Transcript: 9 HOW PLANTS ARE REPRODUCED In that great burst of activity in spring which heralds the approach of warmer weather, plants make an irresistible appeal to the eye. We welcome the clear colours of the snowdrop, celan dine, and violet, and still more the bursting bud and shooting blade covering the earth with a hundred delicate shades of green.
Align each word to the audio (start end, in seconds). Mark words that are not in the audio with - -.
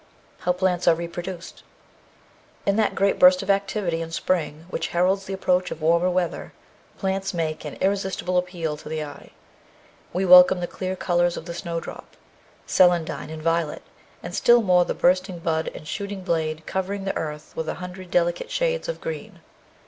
9 0.39 0.45
HOW 0.45 0.51
PLANTS 0.53 0.87
ARE 0.87 0.95
REPRODUCED 0.95 1.61
In 2.65 2.75
that 2.75 2.95
great 2.95 3.19
burst 3.19 3.43
of 3.43 3.51
activity 3.51 4.01
in 4.01 4.09
spring 4.09 4.65
which 4.71 4.87
heralds 4.87 5.25
the 5.25 5.33
approach 5.33 5.69
of 5.69 5.79
warmer 5.83 6.09
weather, 6.09 6.53
plants 6.97 7.35
make 7.35 7.65
an 7.65 7.75
irresistible 7.81 8.39
appeal 8.39 8.75
to 8.77 8.89
the 8.89 9.03
eye. 9.03 9.29
We 10.11 10.25
welcome 10.25 10.59
the 10.59 10.65
clear 10.65 10.95
colours 10.95 11.37
of 11.37 11.45
the 11.45 11.53
snowdrop, 11.53 12.17
celan 12.67 13.05
dine, 13.05 13.29
and 13.29 13.43
violet, 13.43 13.83
and 14.23 14.33
still 14.33 14.63
more 14.63 14.85
the 14.85 14.95
bursting 14.95 15.37
bud 15.37 15.69
and 15.75 15.87
shooting 15.87 16.23
blade 16.23 16.65
covering 16.65 17.03
the 17.03 17.15
earth 17.15 17.53
with 17.55 17.69
a 17.69 17.75
hundred 17.75 18.09
delicate 18.09 18.49
shades 18.49 18.89
of 18.89 19.01
green. 19.01 19.39